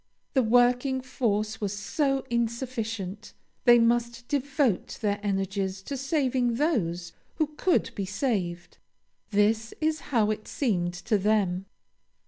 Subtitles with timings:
[0.33, 3.33] The working force was so insufficient,
[3.65, 8.79] they must devote their energies to saving those who could be saved;
[9.29, 11.67] this is how it seemed to them.